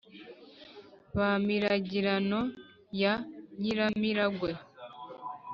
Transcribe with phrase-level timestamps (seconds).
[1.15, 2.39] ba miragirano
[3.01, 3.13] ya
[3.59, 4.51] nyiramiragwe,